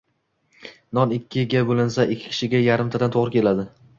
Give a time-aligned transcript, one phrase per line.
[0.97, 3.67] Non ikkiga bo‘linsa, ikki kishiga yarimtadan to‘g‘ri keladi.